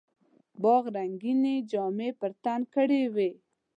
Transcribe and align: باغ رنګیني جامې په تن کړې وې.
باغ 0.61 0.83
رنګیني 0.95 1.55
جامې 1.71 2.09
په 2.19 2.27
تن 2.43 2.61
کړې 2.73 3.03
وې. 3.15 3.29